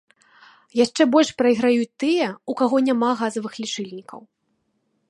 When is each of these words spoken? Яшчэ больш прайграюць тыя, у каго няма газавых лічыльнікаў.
Яшчэ 0.85 1.01
больш 1.15 1.29
прайграюць 1.41 1.91
тыя, 2.05 2.27
у 2.53 2.59
каго 2.63 2.75
няма 2.87 3.09
газавых 3.21 3.53
лічыльнікаў. 3.65 4.19